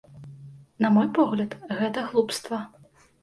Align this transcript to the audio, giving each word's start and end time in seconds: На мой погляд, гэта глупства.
На 0.85 0.89
мой 0.95 1.09
погляд, 1.17 1.53
гэта 1.81 2.05
глупства. 2.09 2.61